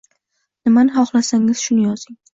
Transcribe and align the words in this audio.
Nimani 0.69 0.93
xoxlasangiz 0.97 1.65
shuni 1.67 1.85
yozing 1.89 2.19